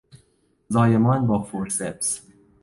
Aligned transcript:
زایمان 0.67 1.27
با 1.27 1.43
فورسپس 1.43 2.21